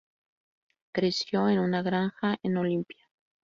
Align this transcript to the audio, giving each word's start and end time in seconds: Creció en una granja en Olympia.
Creció 0.95 1.47
en 1.47 1.59
una 1.59 1.83
granja 1.83 2.39
en 2.41 2.57
Olympia. 2.57 3.07